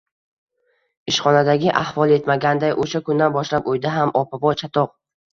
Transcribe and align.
Ishxonadagi 1.11 1.67
ahvol 1.81 2.13
yetmaganday, 2.13 2.73
o'sha 2.85 3.01
kundan 3.09 3.35
boshlab 3.35 3.69
uyda 3.75 3.91
ham 3.97 4.15
ob-havo 4.23 4.55
chatoq 4.63 4.97